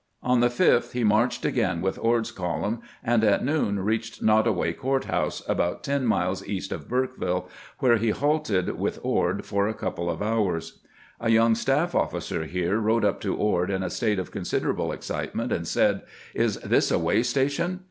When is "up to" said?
13.05-13.35